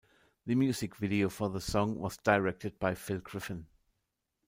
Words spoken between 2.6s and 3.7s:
by Phil Griffin.